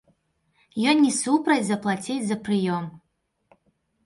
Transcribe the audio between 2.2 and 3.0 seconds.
за прыём.